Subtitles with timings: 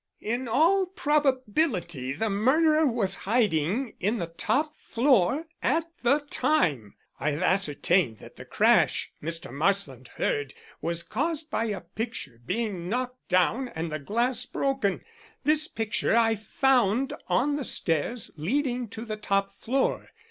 [0.23, 6.95] "In all probability the murderer was hiding in the top floor at the time.
[7.19, 9.53] I have ascertained that the crash Mr.
[9.53, 15.03] Marsland heard was caused by a picture being knocked down and the glass broken.
[15.43, 20.09] This picture I found on the stairs leading to the top floor.